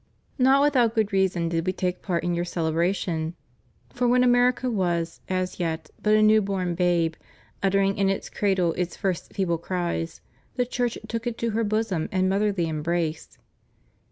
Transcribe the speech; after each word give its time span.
Not 0.39 0.63
without 0.63 0.95
good 0.95 1.13
reason 1.13 1.47
did 1.47 1.63
We 1.67 1.73
take 1.73 2.01
part 2.01 2.23
in 2.23 2.33
your 2.33 2.43
cele 2.43 2.71
bration. 2.73 3.33
For 3.93 4.07
when 4.07 4.23
America 4.23 4.67
was, 4.67 5.21
as 5.29 5.59
yet, 5.59 5.91
but 6.01 6.15
a 6.15 6.23
new 6.23 6.41
bom 6.41 6.73
babe, 6.73 7.13
uttering 7.61 7.95
in 7.99 8.09
its 8.09 8.27
cradle 8.27 8.73
its 8.73 8.97
first 8.97 9.31
feeble 9.31 9.59
cries, 9.59 10.19
the 10.55 10.65
Church 10.65 10.97
took 11.07 11.27
it 11.27 11.37
to 11.37 11.51
her 11.51 11.63
bosom 11.63 12.09
and 12.11 12.27
motherly 12.27 12.67
embrace. 12.67 13.37